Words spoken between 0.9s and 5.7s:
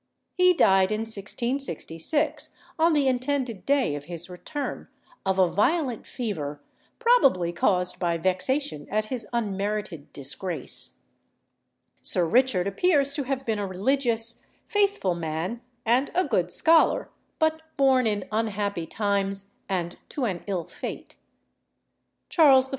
in 1666, on the intended day of his return, of a